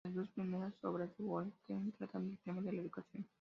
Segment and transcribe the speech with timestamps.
[0.03, 3.27] Las dos primeras obras de Wollstonecraft tratan el tema de la educación.